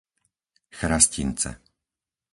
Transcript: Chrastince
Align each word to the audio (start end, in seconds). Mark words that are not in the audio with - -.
Chrastince 0.77 1.51